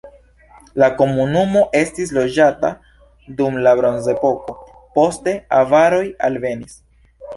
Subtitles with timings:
[0.83, 2.71] La komunumo estis loĝata
[3.41, 4.57] dum la bronzepoko,
[4.97, 6.79] poste avaroj alvenis.